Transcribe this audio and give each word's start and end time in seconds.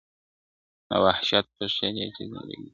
د 0.89 0.91
وحشت؛ 1.03 1.45
په 1.55 1.65
ښاریه 1.73 2.07
کي 2.15 2.23
زندگي 2.31 2.57
ده 2.63 2.69